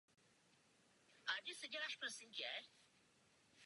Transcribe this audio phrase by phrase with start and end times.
[1.27, 2.77] Ráno se potkají a řeknou si pravdu.